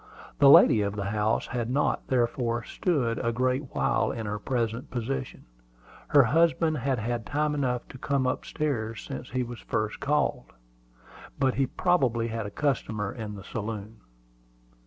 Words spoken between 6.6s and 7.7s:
had had time